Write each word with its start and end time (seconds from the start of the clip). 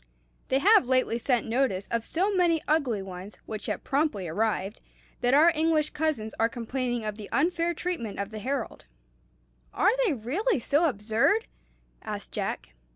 They 0.47 0.57
have 0.57 0.87
lately 0.87 1.19
sent 1.19 1.45
notice 1.47 1.87
of 1.91 2.07
so 2.07 2.33
many 2.33 2.59
ugly 2.67 3.03
ones, 3.03 3.37
which 3.45 3.67
have 3.67 3.83
promptly 3.83 4.27
arrived, 4.27 4.81
that 5.19 5.35
our 5.35 5.51
English 5.53 5.91
cousins 5.91 6.33
are 6.39 6.49
complaining 6.49 7.05
of 7.05 7.17
the 7.17 7.29
unfair 7.31 7.75
treatment 7.75 8.17
of 8.17 8.31
the 8.31 8.39
Herald." 8.39 8.85
"Are 9.71 9.95
they 10.03 10.13
really 10.13 10.59
so 10.59 10.89
absurd?" 10.89 11.45
asked 12.01 12.31
Jack. 12.31 12.73